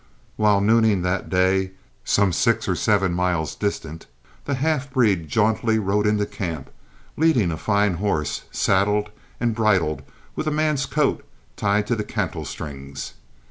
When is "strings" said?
12.45-13.13